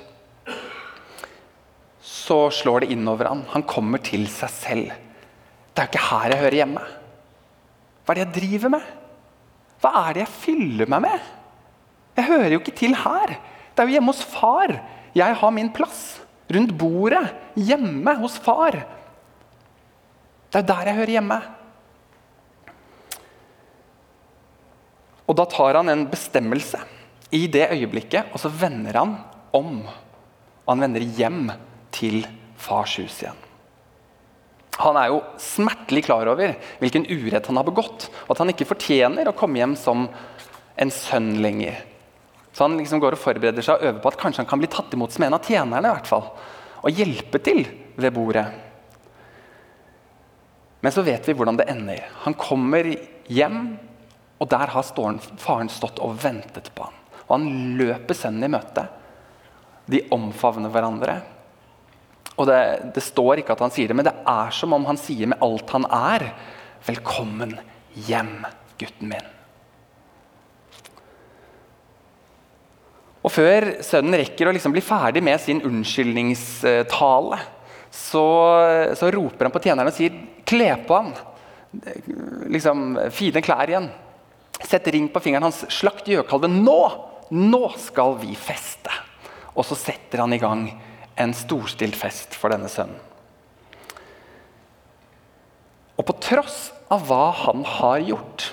så 2.04 2.42
slår 2.52 2.84
det 2.84 2.92
innover 2.94 3.30
ham. 3.32 3.42
Han 3.54 3.64
kommer 3.66 4.02
til 4.04 4.28
seg 4.30 4.52
selv. 4.52 4.92
Det 5.72 5.82
er 5.82 5.88
ikke 5.88 6.08
her 6.10 6.34
jeg 6.34 6.42
hører 6.44 6.58
hjemme. 6.60 6.82
Hva 8.04 8.12
er 8.12 8.20
det 8.20 8.26
jeg 8.26 8.36
driver 8.36 8.74
med? 8.76 8.99
Hva 9.80 9.92
er 10.06 10.16
det 10.16 10.24
jeg 10.26 10.38
fyller 10.44 10.90
meg 10.90 11.04
med? 11.06 11.28
Jeg 12.18 12.28
hører 12.28 12.54
jo 12.54 12.60
ikke 12.60 12.76
til 12.76 12.96
her. 13.00 13.36
Det 13.72 13.82
er 13.82 13.88
jo 13.88 13.96
hjemme 13.96 14.12
hos 14.12 14.24
far 14.28 14.74
jeg 15.16 15.36
har 15.40 15.54
min 15.54 15.70
plass. 15.74 16.20
Rundt 16.50 16.74
bordet, 16.78 17.22
hjemme 17.54 18.14
hos 18.18 18.36
far. 18.42 18.74
Det 20.50 20.60
er 20.62 20.66
der 20.66 20.90
jeg 20.90 20.98
hører 20.98 21.14
hjemme. 21.14 21.38
Og 25.30 25.36
da 25.38 25.46
tar 25.46 25.78
han 25.78 25.92
en 25.92 26.08
bestemmelse 26.10 26.80
i 27.30 27.44
det 27.46 27.68
øyeblikket, 27.70 28.32
og 28.34 28.42
så 28.42 28.50
vender 28.50 28.98
han 28.98 29.14
om. 29.54 29.84
Han 30.66 30.82
vender 30.82 31.06
hjem 31.06 31.52
til 31.94 32.24
fars 32.58 32.96
hus 32.98 33.22
igjen. 33.22 33.38
Han 34.80 34.96
er 34.96 35.10
jo 35.12 35.20
smertelig 35.40 36.06
klar 36.06 36.28
over 36.32 36.54
hvilken 36.80 37.04
urett 37.10 37.48
han 37.50 37.58
har 37.60 37.66
begått, 37.66 38.08
og 38.26 38.34
at 38.34 38.42
han 38.42 38.52
ikke 38.52 38.68
fortjener 38.70 39.28
å 39.28 39.36
komme 39.36 39.60
hjem 39.60 39.76
som 39.76 40.06
en 40.80 40.92
sønn 40.94 41.34
lenger. 41.44 41.82
Så 42.52 42.64
han 42.64 42.78
liksom 42.80 43.02
går 43.02 43.14
og 43.14 43.22
forbereder 43.22 43.64
seg 43.64 43.76
og 43.76 43.86
øver 43.86 44.00
på 44.02 44.10
at 44.10 44.18
kanskje 44.20 44.42
han 44.42 44.48
kan 44.50 44.62
bli 44.62 44.70
tatt 44.72 44.96
imot 44.96 45.14
som 45.14 45.26
en 45.26 45.36
av 45.36 45.44
tjenerne. 45.46 45.86
i 45.86 45.94
hvert 45.94 46.10
fall, 46.10 46.30
Og 46.82 46.96
hjelpe 46.96 47.38
til 47.44 47.66
ved 47.96 48.12
bordet. 48.12 48.46
Men 50.80 50.92
så 50.92 51.02
vet 51.04 51.28
vi 51.28 51.34
hvordan 51.36 51.58
det 51.60 51.68
ender. 51.68 52.06
Han 52.24 52.34
kommer 52.34 52.88
hjem, 53.28 53.76
og 54.40 54.48
der 54.48 54.72
har 54.72 54.82
faren 55.36 55.68
stått 55.68 56.00
og 56.00 56.16
ventet 56.22 56.72
på 56.74 56.86
ham. 56.88 56.94
Og 57.28 57.34
han 57.36 57.76
løper 57.76 58.16
sønnen 58.16 58.48
i 58.48 58.52
møte. 58.56 58.86
De 59.90 60.00
omfavner 60.10 60.72
hverandre. 60.72 61.20
Og 62.40 62.48
det, 62.48 62.60
det, 62.96 63.02
står 63.04 63.42
ikke 63.42 63.52
at 63.52 63.60
han 63.66 63.72
sier 63.74 63.90
det, 63.90 63.96
men 63.98 64.06
det 64.06 64.16
er 64.16 64.54
som 64.56 64.72
om 64.72 64.86
han 64.88 64.98
sier 65.00 65.28
med 65.28 65.42
alt 65.44 65.76
han 65.76 65.84
er, 65.92 66.30
'Velkommen 66.80 67.58
hjem, 68.08 68.46
gutten 68.80 69.10
min'. 69.12 69.28
Og 73.20 73.28
Før 73.28 73.66
sønnen 73.84 74.16
rekker 74.16 74.48
å 74.48 74.54
liksom 74.56 74.72
bli 74.72 74.80
ferdig 74.80 75.20
med 75.20 75.36
sin 75.42 75.60
unnskyldningstale, 75.60 77.40
så, 77.92 78.24
så 78.96 79.10
roper 79.12 79.44
han 79.44 79.52
på 79.52 79.60
tjeneren 79.60 79.92
og 79.92 79.98
sier 79.98 80.16
'kle 80.48 80.72
på 80.88 80.96
han'. 80.96 81.12
Liksom, 82.48 82.98
Fine 83.12 83.44
klær 83.44 83.68
igjen. 83.68 83.90
Sett 84.64 84.88
ring 84.88 85.08
på 85.12 85.20
fingeren 85.20 85.50
hans. 85.50 85.66
Slakt 85.68 86.08
gjøkalven 86.08 86.62
nå! 86.64 86.80
Nå 87.30 87.68
skal 87.78 88.16
vi 88.24 88.32
feste! 88.34 88.90
Og 89.54 89.66
så 89.68 89.76
setter 89.76 90.24
han 90.24 90.32
i 90.32 90.40
gang 90.40 90.64
en 91.20 91.34
storstilt 91.36 91.98
fest 91.98 92.36
for 92.38 92.52
denne 92.52 92.70
sønnen. 92.72 92.98
Og 96.00 96.06
på 96.08 96.16
tross 96.24 96.70
av 96.88 97.04
hva 97.08 97.26
han 97.42 97.64
har 97.76 98.00
gjort, 98.08 98.46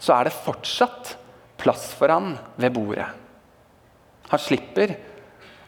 så 0.00 0.18
er 0.18 0.28
det 0.28 0.40
fortsatt 0.44 1.14
plass 1.60 1.88
for 1.96 2.12
han 2.12 2.34
ved 2.60 2.74
bordet. 2.76 3.06
Han 4.28 4.42
slipper 4.42 4.92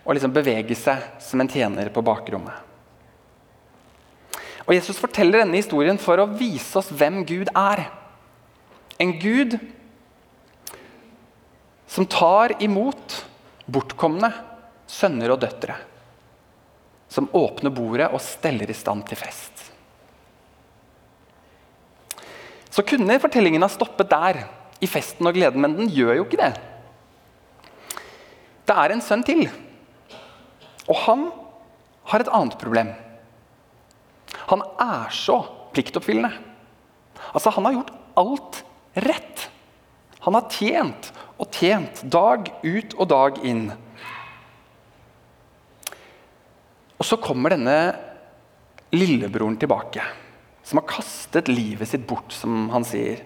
å 0.04 0.12
liksom 0.12 0.34
bevege 0.34 0.76
seg 0.76 1.00
som 1.22 1.40
en 1.40 1.50
tjener 1.50 1.88
på 1.94 2.04
bakrommet. 2.04 2.68
Og 4.62 4.74
Jesus 4.76 5.00
forteller 5.00 5.42
denne 5.42 5.58
historien 5.58 5.98
for 5.98 6.20
å 6.20 6.28
vise 6.28 6.76
oss 6.78 6.92
hvem 6.92 7.22
Gud 7.26 7.48
er. 7.56 7.86
En 9.00 9.16
Gud 9.18 9.56
som 11.90 12.06
tar 12.08 12.54
imot 12.62 13.16
bortkomne 13.66 14.30
sønner 14.88 15.34
og 15.34 15.40
døtre 15.42 15.80
som 17.12 17.28
åpner 17.36 17.74
bordet 17.74 18.08
og 18.08 18.22
steller 18.24 18.70
i 18.70 18.76
stand 18.76 19.04
til 19.08 19.20
fest. 19.20 19.68
Så 22.72 22.84
kunne 22.88 23.20
fortellingen 23.20 23.64
ha 23.64 23.68
stoppet 23.68 24.08
der, 24.10 24.44
i 24.82 24.88
festen 24.90 25.28
og 25.28 25.36
gleden, 25.36 25.60
men 25.62 25.76
den 25.76 25.90
gjør 25.92 26.16
jo 26.16 26.24
ikke 26.24 26.40
det. 26.40 26.54
Det 28.66 28.74
er 28.74 28.94
en 28.94 29.04
sønn 29.04 29.22
til, 29.26 29.44
og 30.88 30.96
han 31.04 31.28
har 32.10 32.24
et 32.24 32.32
annet 32.32 32.56
problem. 32.58 32.90
Han 34.50 34.64
er 34.80 35.12
så 35.14 35.38
pliktoppfyllende. 35.76 36.32
Altså, 37.32 37.52
han 37.54 37.68
har 37.68 37.76
gjort 37.76 37.92
alt 38.18 38.58
rett. 39.06 39.46
Han 40.24 40.36
har 40.36 40.48
tjent 40.50 41.12
og 41.38 41.52
tjent 41.54 42.02
dag 42.10 42.50
ut 42.64 42.96
og 42.98 43.08
dag 43.12 43.38
inn. 43.46 43.68
Og 47.02 47.06
så 47.08 47.18
kommer 47.18 47.50
denne 47.50 47.76
lillebroren 48.94 49.56
tilbake, 49.58 50.04
som 50.62 50.78
har 50.78 50.86
kastet 50.86 51.48
livet 51.50 51.90
sitt 51.90 52.04
bort, 52.06 52.30
som 52.30 52.68
han 52.70 52.86
sier. 52.86 53.24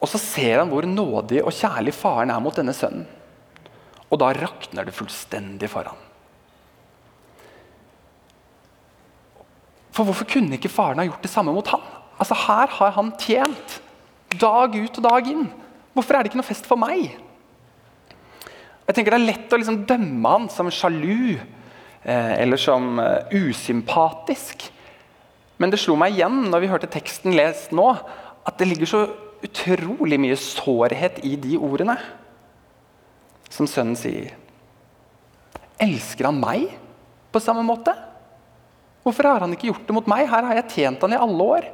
Og 0.00 0.08
så 0.08 0.20
ser 0.20 0.62
han 0.62 0.70
hvor 0.72 0.88
nådig 0.88 1.42
og 1.44 1.52
kjærlig 1.52 1.92
faren 1.92 2.32
er 2.32 2.40
mot 2.40 2.56
denne 2.56 2.72
sønnen. 2.72 3.04
Og 4.08 4.20
da 4.22 4.30
rakner 4.36 4.86
det 4.88 4.94
fullstendig 4.96 5.68
for 5.68 5.90
han. 5.90 6.00
For 9.94 10.08
hvorfor 10.08 10.26
kunne 10.32 10.56
ikke 10.56 10.72
faren 10.72 11.02
ha 11.02 11.06
gjort 11.06 11.24
det 11.24 11.32
samme 11.34 11.52
mot 11.54 11.68
han? 11.68 11.82
Altså 12.16 12.38
Her 12.46 12.72
har 12.78 12.94
han 12.96 13.12
tjent 13.20 13.80
dag 14.40 14.72
ut 14.72 15.02
og 15.02 15.04
dag 15.04 15.28
inn. 15.28 15.50
Hvorfor 15.92 16.16
er 16.16 16.24
det 16.24 16.32
ikke 16.32 16.40
noe 16.40 16.48
fest 16.48 16.64
for 16.70 16.80
meg? 16.80 17.12
Jeg 18.84 18.96
tenker 18.96 19.12
Det 19.12 19.20
er 19.20 19.28
lett 19.28 19.52
å 19.52 19.60
liksom 19.60 19.84
dømme 19.88 20.32
han 20.32 20.48
som 20.52 20.72
sjalu 20.72 21.36
eller 22.38 22.60
som 22.60 22.98
eh, 23.00 23.32
usympatisk. 23.32 24.68
Men 25.56 25.72
det 25.72 25.80
slo 25.80 25.96
meg 25.98 26.16
igjen 26.16 26.48
når 26.50 26.64
vi 26.64 26.70
hørte 26.72 26.90
teksten 26.92 27.36
lest 27.36 27.72
nå, 27.72 27.86
at 28.44 28.58
det 28.60 28.68
ligger 28.68 28.90
så 28.90 29.02
utrolig 29.44 30.18
mye 30.20 30.36
sårhet 30.40 31.20
i 31.24 31.34
de 31.40 31.56
ordene. 31.60 31.96
Som 33.52 33.68
sønnen 33.70 33.96
sier. 33.98 34.34
Elsker 35.80 36.28
han 36.28 36.40
meg 36.40 36.68
på 37.34 37.42
samme 37.42 37.64
måte? 37.66 37.94
Hvorfor 39.04 39.28
har 39.28 39.44
han 39.44 39.52
ikke 39.52 39.68
gjort 39.68 39.88
det 39.88 39.96
mot 39.96 40.06
meg? 40.10 40.26
Her 40.30 40.46
har 40.48 40.60
jeg 40.60 40.70
tjent 40.76 41.02
han 41.04 41.14
i 41.14 41.20
alle 41.20 41.48
år. 41.56 41.66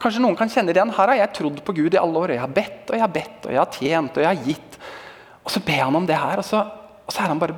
Kanskje 0.00 0.22
noen 0.24 0.36
kan 0.38 0.48
kjenne 0.48 0.72
det 0.72 0.80
igjen. 0.80 0.94
Her 0.96 1.12
har 1.12 1.18
jeg 1.18 1.34
trodd 1.36 1.58
på 1.64 1.74
Gud 1.76 1.96
i 1.96 2.00
alle 2.00 2.16
år. 2.16 2.32
og 2.32 2.36
Jeg 2.36 2.44
har 2.44 2.54
bedt 2.60 2.88
og 2.88 2.96
jeg 2.96 3.04
har 3.04 3.16
bedt 3.16 3.44
og 3.44 3.52
jeg 3.52 3.60
har 3.60 3.74
tjent 3.76 4.16
og 4.16 4.24
jeg 4.24 4.30
har 4.30 4.46
gitt. 4.46 4.78
Og 5.44 5.52
så 5.52 5.62
ber 5.64 5.82
han 5.84 5.98
om 5.98 6.06
det 6.08 6.16
her, 6.20 6.40
og 6.40 6.46
så, 6.46 6.62
og 7.04 7.12
så 7.12 7.22
er 7.24 7.32
han 7.32 7.40
bare 7.40 7.56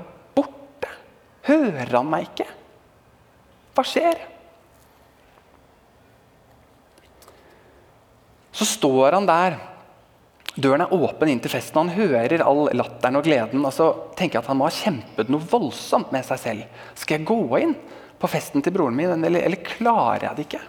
Hører 1.49 1.97
han 1.97 2.11
meg 2.11 2.29
ikke? 2.29 2.47
Hva 3.73 3.85
skjer? 3.87 4.21
Så 8.53 8.69
står 8.69 9.17
han 9.17 9.27
der. 9.27 9.57
Døren 10.53 10.85
er 10.85 10.93
åpen 10.93 11.31
inn 11.33 11.41
til 11.41 11.55
festen. 11.55 11.81
Han 11.81 11.97
hører 11.97 12.45
all 12.45 12.67
latteren 12.77 13.17
og 13.19 13.25
gleden. 13.27 13.65
Og 13.65 13.73
så 13.75 13.89
tenker 14.19 14.39
jeg 14.39 14.45
at 14.45 14.51
han 14.53 14.61
må 14.61 14.69
ha 14.69 14.77
kjempet 14.77 15.33
noe 15.33 15.49
voldsomt 15.49 16.13
med 16.15 16.27
seg 16.29 16.43
selv. 16.43 16.85
Skal 16.99 17.19
jeg 17.19 17.29
gå 17.31 17.63
inn 17.63 17.75
på 18.23 18.31
festen 18.31 18.63
til 18.63 18.75
broren 18.77 18.95
min, 18.95 19.17
eller, 19.17 19.43
eller 19.43 19.65
klarer 19.67 20.29
jeg 20.29 20.37
det 20.37 20.47
ikke? 20.47 20.63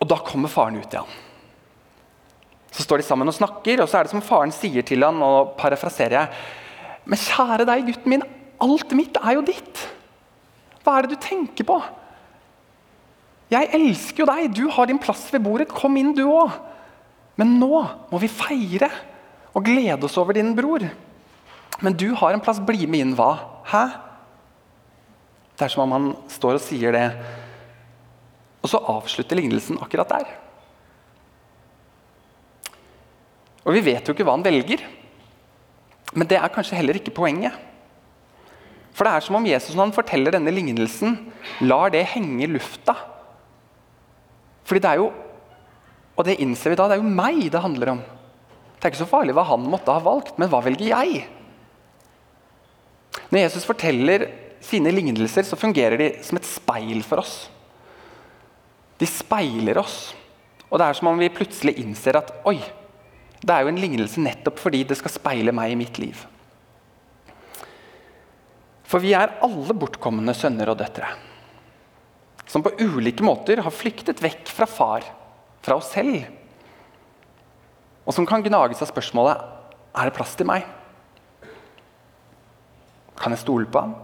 Og 0.00 0.08
da 0.08 0.20
kommer 0.24 0.52
faren 0.52 0.78
ut 0.78 0.94
igjen. 0.94 1.18
Så 2.70 2.84
står 2.86 3.00
de 3.00 3.08
sammen 3.08 3.28
og 3.28 3.34
snakker, 3.34 3.82
og 3.82 3.90
så 3.90 3.98
er 3.98 4.06
det 4.06 4.12
som 4.12 4.22
faren 4.22 4.52
sier 4.54 4.86
til 4.86 5.02
han, 5.02 5.18
og 5.24 5.56
parafraserer 5.58 6.14
jeg 6.20 6.28
men 7.08 7.20
kjære 7.20 7.66
deg, 7.68 7.86
gutten 7.88 8.12
min, 8.12 8.26
alt 8.60 8.92
mitt 8.96 9.16
er 9.20 9.38
jo 9.38 9.46
ditt. 9.46 9.84
Hva 10.84 10.98
er 10.98 11.06
det 11.06 11.16
du 11.16 11.22
tenker 11.24 11.66
på? 11.68 11.78
Jeg 13.50 13.70
elsker 13.76 14.22
jo 14.22 14.28
deg, 14.30 14.50
du 14.54 14.66
har 14.70 14.86
din 14.86 15.00
plass 15.02 15.26
ved 15.34 15.42
bordet. 15.44 15.70
Kom 15.72 15.96
inn, 15.98 16.12
du 16.14 16.24
òg. 16.28 16.54
Men 17.40 17.56
nå 17.58 17.80
må 18.10 18.20
vi 18.22 18.30
feire 18.30 18.90
og 19.56 19.64
glede 19.66 20.06
oss 20.06 20.18
over 20.20 20.36
din 20.36 20.52
bror. 20.54 20.84
Men 21.80 21.96
du 21.96 22.10
har 22.18 22.36
en 22.36 22.42
plass, 22.44 22.60
bli 22.62 22.86
med 22.86 23.06
inn. 23.06 23.16
Hva? 23.18 23.32
Hæ? 23.70 23.84
Det 25.56 25.66
er 25.66 25.72
som 25.72 25.84
om 25.84 25.96
han 25.96 26.12
står 26.32 26.56
og 26.56 26.62
sier 26.64 26.94
det, 26.94 27.06
og 28.60 28.70
så 28.72 28.78
avslutter 28.92 29.36
lignelsen 29.36 29.80
akkurat 29.80 30.08
der. 30.08 30.30
Og 33.66 33.76
vi 33.76 33.82
vet 33.84 34.08
jo 34.08 34.14
ikke 34.14 34.24
hva 34.24 34.38
han 34.38 34.44
velger. 34.44 34.84
Men 36.14 36.28
det 36.30 36.38
er 36.40 36.52
kanskje 36.52 36.78
heller 36.78 36.98
ikke 36.98 37.14
poenget. 37.14 37.54
For 38.96 39.06
det 39.06 39.14
er 39.14 39.24
som 39.24 39.38
om 39.38 39.46
Jesus 39.46 39.74
når 39.74 39.86
han 39.86 39.96
forteller 39.96 40.34
denne 40.34 40.52
lignelsen, 40.54 41.16
lar 41.62 41.92
det 41.94 42.02
henge 42.12 42.42
i 42.44 42.50
lufta. 42.50 42.96
Fordi 44.66 44.82
det 44.82 44.90
er 44.90 45.02
jo, 45.02 45.10
og 46.18 46.26
det 46.26 46.40
innser 46.42 46.72
vi 46.72 46.78
da, 46.78 46.88
det 46.90 46.98
er 46.98 47.04
jo 47.04 47.14
meg 47.20 47.46
det 47.52 47.62
handler 47.62 47.94
om. 47.94 48.02
Det 48.80 48.86
er 48.86 48.92
ikke 48.92 49.02
så 49.02 49.10
farlig 49.10 49.36
hva 49.36 49.46
han 49.48 49.64
måtte 49.70 49.94
ha 49.94 50.02
valgt, 50.02 50.36
men 50.40 50.50
hva 50.50 50.62
velger 50.64 50.90
jeg? 50.90 51.24
Når 53.30 53.44
Jesus 53.44 53.66
forteller 53.68 54.26
sine 54.64 54.92
lignelser, 54.92 55.46
så 55.46 55.58
fungerer 55.58 55.98
de 56.00 56.10
som 56.26 56.38
et 56.38 56.48
speil 56.48 57.02
for 57.06 57.22
oss. 57.22 57.34
De 59.00 59.08
speiler 59.08 59.80
oss. 59.80 60.10
Og 60.68 60.78
det 60.78 60.86
er 60.86 60.98
som 60.98 61.08
om 61.10 61.18
vi 61.18 61.30
plutselig 61.32 61.78
innser 61.82 62.18
at 62.20 62.32
oi, 62.48 62.58
det 63.40 63.54
er 63.54 63.64
jo 63.64 63.70
en 63.72 63.80
lignelse 63.80 64.20
nettopp 64.20 64.60
fordi 64.60 64.82
det 64.88 64.98
skal 65.00 65.14
speile 65.14 65.54
meg 65.56 65.72
i 65.72 65.78
mitt 65.80 65.98
liv. 66.02 66.18
For 68.90 69.02
vi 69.02 69.14
er 69.14 69.36
alle 69.44 69.76
bortkomne 69.78 70.34
sønner 70.34 70.72
og 70.72 70.80
døtre. 70.80 71.08
Som 72.50 72.64
på 72.66 72.72
ulike 72.82 73.22
måter 73.22 73.62
har 73.62 73.74
flyktet 73.74 74.20
vekk 74.22 74.50
fra 74.50 74.66
far, 74.66 75.06
fra 75.62 75.78
oss 75.78 75.92
selv. 75.94 76.26
Og 78.02 78.16
som 78.16 78.26
kan 78.26 78.42
gnage 78.42 78.74
seg 78.74 78.90
spørsmålet 78.90 79.38
er 79.94 80.08
det 80.08 80.16
plass 80.16 80.34
til 80.38 80.48
meg. 80.50 80.66
Kan 83.20 83.36
jeg 83.36 83.44
stole 83.44 83.68
på 83.70 83.84
ham? 83.84 83.94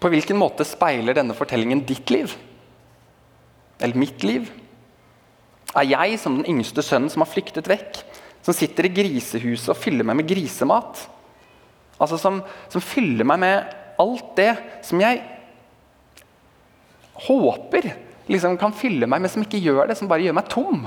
På 0.00 0.08
hvilken 0.08 0.38
måte 0.40 0.64
speiler 0.64 1.16
denne 1.16 1.36
fortellingen 1.36 1.82
ditt 1.88 2.08
liv? 2.12 2.32
Eller 3.80 3.98
mitt 3.98 4.22
liv? 4.24 4.48
Er 5.76 5.86
jeg 5.86 6.18
som 6.18 6.38
den 6.38 6.48
yngste 6.50 6.82
sønnen 6.82 7.10
som 7.12 7.22
har 7.22 7.30
flyktet 7.30 7.68
vekk? 7.70 8.02
Som 8.42 8.56
sitter 8.56 8.88
i 8.88 8.94
grisehuset 8.94 9.70
og 9.72 9.78
fyller 9.78 10.06
meg 10.06 10.18
med 10.18 10.30
grisemat? 10.30 11.04
Altså 12.00 12.16
som, 12.18 12.40
som 12.72 12.82
fyller 12.82 13.28
meg 13.28 13.42
med 13.42 13.76
alt 14.00 14.32
det 14.38 14.54
som 14.86 15.02
jeg 15.02 15.20
håper 17.26 17.90
liksom 18.30 18.56
kan 18.60 18.74
fylle 18.76 19.08
meg, 19.10 19.20
men 19.20 19.32
som 19.32 19.44
ikke 19.44 19.60
gjør 19.60 19.90
det, 19.90 19.98
som 19.98 20.08
bare 20.10 20.24
gjør 20.24 20.36
meg 20.38 20.48
tom. 20.52 20.86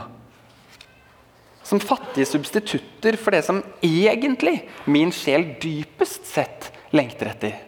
Som 1.64 1.82
fattige 1.84 2.28
substitutter 2.28 3.18
for 3.20 3.36
det 3.36 3.44
som 3.46 3.62
egentlig 3.86 4.58
min 4.90 5.14
sjel 5.16 5.54
dypest 5.62 6.28
sett 6.28 6.72
lengter 6.96 7.32
etter. 7.32 7.60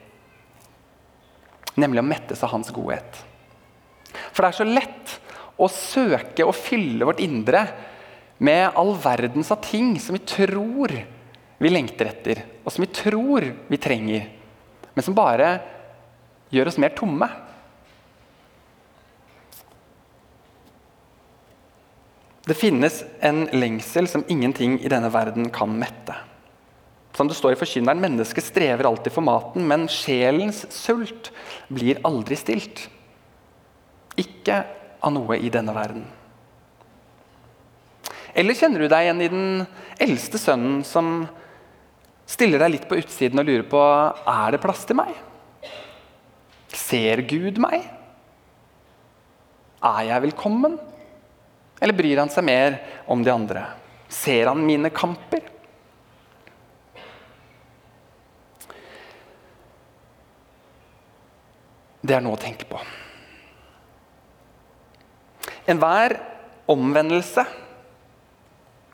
Nemlig 1.79 2.01
å 2.01 2.07
mettes 2.07 2.43
av 2.45 2.53
hans 2.55 2.71
godhet. 2.75 3.21
For 4.31 4.43
det 4.43 4.49
er 4.49 4.57
så 4.57 4.67
lett 4.67 5.15
å 5.55 5.69
søke 5.71 6.45
å 6.45 6.55
fylle 6.55 7.07
vårt 7.07 7.21
indre 7.23 7.63
med 8.43 8.75
all 8.75 8.93
verdens 8.99 9.51
av 9.53 9.61
ting 9.63 9.95
som 10.01 10.17
vi 10.17 10.23
tror 10.27 10.91
vi 11.57 11.71
lengter 11.71 12.09
etter, 12.11 12.43
og 12.65 12.73
som 12.73 12.83
vi 12.83 12.91
tror 12.91 13.47
vi 13.71 13.79
trenger, 13.79 14.27
men 14.93 15.05
som 15.05 15.15
bare 15.15 15.53
gjør 16.51 16.71
oss 16.71 16.79
mer 16.81 16.93
tomme. 16.97 17.29
Det 22.45 22.57
finnes 22.59 22.99
en 23.25 23.47
lengsel 23.55 24.05
som 24.11 24.25
ingenting 24.29 24.77
i 24.83 24.91
denne 24.91 25.09
verden 25.09 25.47
kan 25.53 25.71
mette. 25.79 26.13
Som 27.15 27.29
det 27.31 27.37
står 27.39 27.55
i 27.55 27.57
Forkynneren, 27.57 28.03
mennesket 28.03 28.43
strever 28.43 28.85
alltid 28.85 29.15
for 29.15 29.25
maten, 29.25 29.63
men 29.65 29.87
sjelens 29.89 30.65
sult 30.75 31.31
blir 31.73 32.01
aldri 32.05 32.37
stilt. 32.37 32.83
Ikke 34.19 34.59
av 35.05 35.13
noe 35.13 35.37
i 35.37 35.51
denne 35.53 35.73
verden. 35.75 36.05
Eller 38.35 38.57
kjenner 38.57 38.83
du 38.83 38.89
deg 38.91 39.05
igjen 39.05 39.21
i 39.23 39.31
den 39.31 39.45
eldste 40.01 40.41
sønnen 40.41 40.81
som 40.83 41.21
stiller 42.27 42.59
deg 42.59 42.73
litt 42.73 42.87
på 42.89 42.97
utsiden 42.99 43.39
og 43.39 43.47
lurer 43.47 43.67
på 43.69 43.83
er 44.33 44.55
det 44.55 44.61
plass 44.63 44.83
til 44.89 44.97
meg? 44.99 45.13
Ser 46.75 47.21
Gud 47.29 47.61
meg? 47.63 47.85
Er 49.85 50.01
jeg 50.09 50.25
velkommen? 50.25 50.75
Eller 51.79 51.95
bryr 51.95 52.23
han 52.23 52.31
seg 52.33 52.47
mer 52.47 52.79
om 53.11 53.23
de 53.23 53.31
andre? 53.31 53.67
Ser 54.11 54.49
han 54.49 54.65
mine 54.65 54.91
kamper? 54.91 55.45
Det 62.05 62.13
er 62.13 62.21
noe 62.21 62.37
å 62.37 62.41
tenke 62.41 62.67
på. 62.69 62.81
Enhver 65.69 66.19
omvendelse 66.69 67.45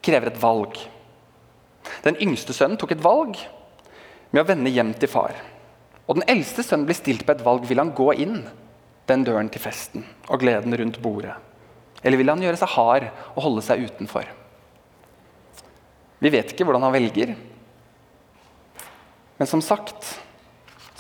krever 0.01 0.31
et 0.31 0.41
valg. 0.41 0.77
Den 2.05 2.17
yngste 2.23 2.55
sønnen 2.55 2.79
tok 2.79 2.95
et 2.95 3.03
valg 3.03 3.37
med 4.31 4.41
å 4.41 4.47
vende 4.47 4.71
hjem 4.71 4.93
til 4.97 5.11
far. 5.11 5.35
Og 6.07 6.17
Den 6.17 6.27
eldste 6.31 6.63
sønnen 6.65 6.87
blir 6.87 6.97
stilt 6.97 7.25
på 7.27 7.35
et 7.35 7.43
valg. 7.45 7.67
Vil 7.67 7.79
han 7.79 7.93
gå 7.95 8.09
inn 8.19 8.41
den 9.07 9.25
døren 9.27 9.49
til 9.51 9.63
festen 9.63 10.05
og 10.29 10.41
gleden 10.43 10.75
rundt 10.79 10.99
bordet? 11.03 11.35
Eller 12.01 12.17
vil 12.17 12.31
han 12.31 12.41
gjøre 12.41 12.59
seg 12.59 12.73
hard 12.73 13.07
og 13.35 13.43
holde 13.45 13.63
seg 13.65 13.83
utenfor? 13.85 14.25
Vi 16.21 16.31
vet 16.33 16.53
ikke 16.53 16.65
hvordan 16.67 16.85
han 16.85 16.95
velger. 16.95 17.35
Men 19.37 19.49
som 19.49 19.61
sagt 19.65 20.15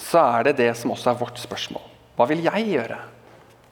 så 0.01 0.21
er 0.21 0.49
det 0.49 0.57
det 0.59 0.71
som 0.75 0.91
også 0.93 1.11
er 1.11 1.19
vårt 1.19 1.39
spørsmål. 1.39 1.83
Hva 2.17 2.27
vil 2.29 2.43
jeg 2.43 2.67
gjøre? 2.73 2.97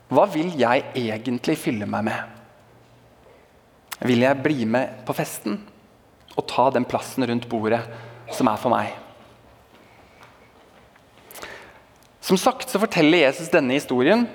Hva 0.09 0.25
vil 0.33 0.55
jeg 0.57 0.87
egentlig 0.97 1.57
fylle 1.61 1.85
meg 1.89 2.07
med? 2.07 2.37
Vil 4.09 4.23
jeg 4.23 4.41
bli 4.41 4.65
med 4.65 5.03
på 5.05 5.13
festen 5.13 5.59
og 6.33 6.47
ta 6.49 6.69
den 6.73 6.87
plassen 6.87 7.25
rundt 7.29 7.45
bordet 7.51 7.81
som 8.33 8.49
er 8.49 8.61
for 8.61 8.73
meg? 8.73 8.93
Som 12.25 12.39
sagt 12.41 12.69
så 12.69 12.81
forteller 12.81 13.25
Jesus 13.25 13.51
denne 13.53 13.77
historien 13.77 14.25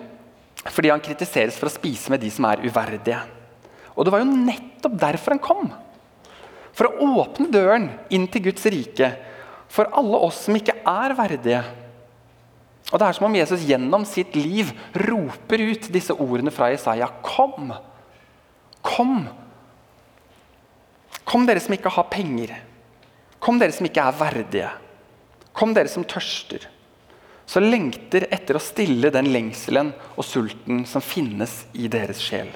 fordi 0.64 0.92
han 0.92 1.02
kritiseres 1.04 1.58
for 1.58 1.68
å 1.68 1.74
spise 1.74 2.12
med 2.12 2.22
de 2.22 2.30
som 2.32 2.46
er 2.48 2.62
uverdige. 2.64 3.18
Og 3.94 4.06
det 4.06 4.14
var 4.14 4.22
jo 4.22 4.30
nettopp 4.30 4.94
derfor 5.00 5.34
han 5.34 5.42
kom. 5.42 5.66
For 6.74 6.88
å 6.88 7.10
åpne 7.20 7.50
døren 7.52 7.90
inn 8.14 8.26
til 8.30 8.46
Guds 8.48 8.64
rike 8.70 9.10
for 9.70 9.90
alle 9.94 10.22
oss 10.26 10.44
som 10.46 10.56
ikke 10.56 10.76
er 10.86 11.14
verdige 11.18 11.60
og 12.94 13.00
Det 13.00 13.06
er 13.08 13.16
som 13.16 13.24
om 13.26 13.34
Jesus 13.34 13.64
gjennom 13.66 14.04
sitt 14.06 14.36
liv 14.38 14.68
roper 15.02 15.64
ut 15.66 15.88
disse 15.90 16.14
ordene 16.14 16.52
fra 16.54 16.68
Jesaja. 16.70 17.08
Kom! 17.26 17.72
Kom! 18.86 19.24
Kom, 21.26 21.46
dere 21.48 21.58
som 21.64 21.74
ikke 21.74 21.90
har 21.90 22.06
penger. 22.12 22.52
Kom, 23.42 23.58
dere 23.58 23.74
som 23.74 23.88
ikke 23.88 24.04
er 24.04 24.14
verdige. 24.20 24.68
Kom, 25.50 25.74
dere 25.74 25.90
som 25.90 26.06
tørster. 26.06 26.68
Så 27.50 27.58
lengter 27.58 28.28
etter 28.30 28.54
å 28.54 28.62
stille 28.62 29.10
den 29.10 29.32
lengselen 29.34 29.90
og 30.14 30.28
sulten 30.28 30.84
som 30.86 31.02
finnes 31.02 31.64
i 31.74 31.90
deres 31.90 32.22
sjel. 32.22 32.54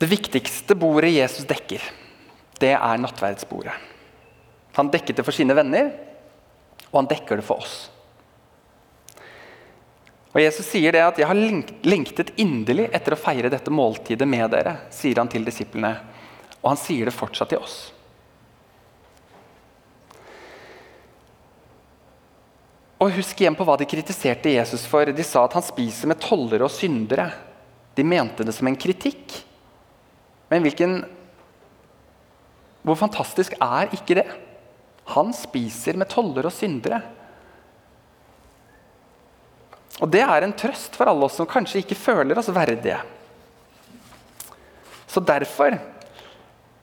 Det 0.00 0.08
viktigste 0.08 0.72
bordet 0.78 1.12
Jesus 1.18 1.44
dekker, 1.44 1.84
det 2.64 2.74
er 2.78 3.04
nattverdsbordet. 3.04 3.76
Han 4.78 4.90
dekket 4.94 5.18
det 5.18 5.26
for 5.26 5.34
sine 5.34 5.56
venner, 5.58 5.90
og 6.92 7.00
han 7.00 7.08
dekker 7.10 7.40
det 7.40 7.46
for 7.46 7.64
oss. 7.64 7.88
Og 10.30 10.38
Jesus 10.44 10.68
sier 10.70 10.92
det 10.94 11.02
at 11.02 11.16
'jeg 11.18 11.26
har 11.26 11.34
lengtet 11.82 12.30
inderlig 12.38 12.88
etter 12.94 13.12
å 13.12 13.18
feire 13.18 13.50
dette 13.50 13.70
måltidet 13.70 14.28
med 14.28 14.50
dere', 14.50 14.78
sier 14.90 15.16
han 15.16 15.28
til 15.28 15.44
disiplene. 15.44 15.98
Og 16.62 16.70
han 16.70 16.76
sier 16.76 17.04
det 17.04 17.14
fortsatt 17.14 17.48
til 17.48 17.58
oss. 17.58 17.92
Og 23.00 23.12
Husk 23.14 23.40
igjen 23.40 23.56
på 23.56 23.64
hva 23.64 23.76
de 23.78 23.86
kritiserte 23.86 24.50
Jesus 24.50 24.84
for. 24.86 25.04
De 25.04 25.24
sa 25.24 25.44
at 25.44 25.52
han 25.52 25.62
spiser 25.62 26.06
med 26.06 26.20
tollere 26.20 26.66
og 26.66 26.70
syndere. 26.70 27.32
De 27.94 28.02
mente 28.02 28.44
det 28.44 28.54
som 28.54 28.66
en 28.66 28.76
kritikk. 28.76 29.44
Men 30.50 30.62
hvilken 30.62 31.04
Hvor 32.84 32.94
fantastisk 32.94 33.52
er 33.60 33.88
ikke 33.92 34.14
det? 34.14 34.47
Han 35.14 35.32
spiser 35.36 35.96
med 35.96 36.10
toller 36.12 36.48
og 36.48 36.52
syndere. 36.52 37.00
Og 39.98 40.10
Det 40.12 40.22
er 40.22 40.44
en 40.44 40.54
trøst 40.54 40.94
for 40.98 41.10
alle 41.10 41.26
oss 41.26 41.38
som 41.40 41.48
kanskje 41.48 41.82
ikke 41.82 41.98
føler 41.98 42.38
oss 42.38 42.50
verdige. 42.54 43.00
Så 45.08 45.20
derfor, 45.24 45.78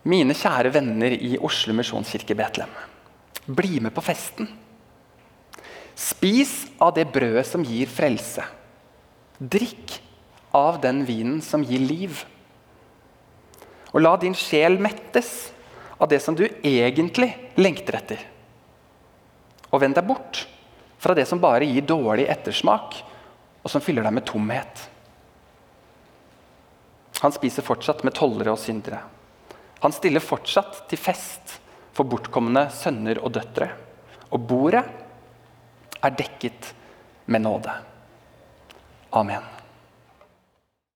mine 0.03 0.35
kjære 0.35 0.73
venner 0.73 1.13
i 1.13 1.38
Oslo 1.38 1.75
misjonskirke 1.77 2.35
Betlehem, 2.35 2.73
bli 3.45 3.79
med 3.79 3.93
på 3.95 4.03
festen. 4.03 4.49
Spis 5.95 6.65
av 6.81 6.95
det 6.97 7.07
brødet 7.13 7.45
som 7.47 7.63
gir 7.63 7.88
frelse. 7.88 8.43
Drikk 9.39 9.99
av 10.55 10.81
den 10.83 11.05
vinen 11.07 11.39
som 11.45 11.63
gir 11.63 11.79
liv. 11.79 12.25
Og 13.93 14.01
la 14.03 14.15
din 14.19 14.35
sjel 14.35 14.75
mettes 14.81 15.53
av 15.97 16.10
det 16.12 16.19
som 16.19 16.36
du 16.36 16.45
egentlig 16.45 17.31
lengter 17.55 17.99
etter. 17.99 18.21
Og 19.71 19.81
vend 19.81 19.95
deg 19.97 20.08
bort 20.08 20.45
fra 21.01 21.15
det 21.15 21.27
som 21.29 21.41
bare 21.41 21.67
gir 21.67 21.86
dårlig 21.86 22.27
ettersmak, 22.31 22.99
og 23.65 23.71
som 23.71 23.81
fyller 23.81 24.05
deg 24.05 24.13
med 24.13 24.25
tomhet. 24.27 24.84
Han 27.23 27.34
spiser 27.34 27.65
fortsatt 27.65 28.03
med 28.05 28.15
tollere 28.17 28.53
og 28.53 28.62
syndere. 28.62 28.99
Han 29.81 29.93
stiller 29.95 30.23
fortsatt 30.23 30.84
til 30.89 31.01
fest 31.01 31.58
for 31.95 32.08
bortkomne 32.10 32.67
sønner 32.75 33.21
og 33.23 33.34
døtre. 33.38 33.71
Og 34.36 34.45
bordet 34.49 34.84
er 36.03 36.17
dekket 36.19 36.73
med 37.31 37.45
nåde. 37.45 37.73
Amen. 39.15 39.54